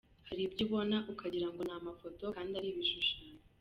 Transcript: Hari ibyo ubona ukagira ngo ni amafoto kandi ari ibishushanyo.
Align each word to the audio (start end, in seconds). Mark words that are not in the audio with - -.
Hari 0.27 0.41
ibyo 0.47 0.61
ubona 0.67 0.97
ukagira 1.11 1.47
ngo 1.51 1.61
ni 1.63 1.73
amafoto 1.77 2.23
kandi 2.35 2.51
ari 2.59 2.67
ibishushanyo. 2.71 3.39